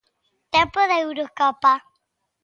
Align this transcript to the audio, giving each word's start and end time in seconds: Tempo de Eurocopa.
Tempo 0.53 0.79
de 0.89 0.95
Eurocopa. 1.05 1.73